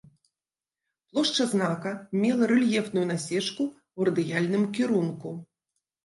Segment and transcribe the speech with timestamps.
[1.09, 1.91] Плошча знака
[2.21, 5.29] мела рэльефную насечку ў радыяльным кірунку.